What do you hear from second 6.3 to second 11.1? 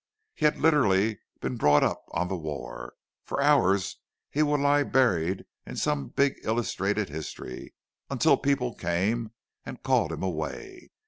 illustrated history, until people came and called him away.